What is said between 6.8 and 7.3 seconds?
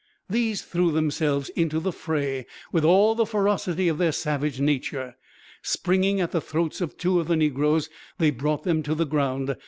of two of